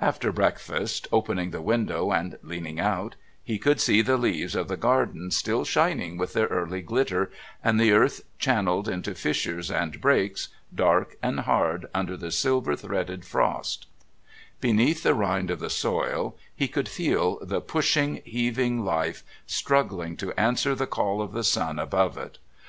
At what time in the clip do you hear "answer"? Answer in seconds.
20.32-20.74